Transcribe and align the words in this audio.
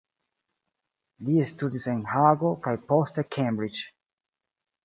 Li 1.27 1.35
studis 1.51 1.85
en 1.93 2.01
Hago 2.13 2.53
kaj 2.65 2.75
poste 2.93 3.29
Cambridge. 3.37 3.85